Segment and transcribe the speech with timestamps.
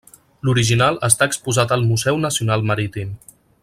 [0.47, 3.17] L'original està exposat al Museu Nacional Marítim.